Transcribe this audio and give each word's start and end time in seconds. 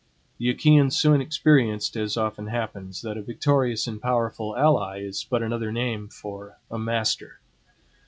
The 0.39 0.49
Achaeans 0.49 0.97
soon 0.97 1.21
experienced, 1.21 1.95
as 1.95 2.17
often 2.17 2.47
happens, 2.47 3.03
that 3.03 3.17
a 3.17 3.21
victorious 3.21 3.85
and 3.85 4.01
powerful 4.01 4.57
ally 4.57 4.97
is 5.01 5.23
but 5.23 5.43
another 5.43 5.71
name 5.71 6.07
for 6.09 6.57
a 6.71 6.79
master. 6.79 7.39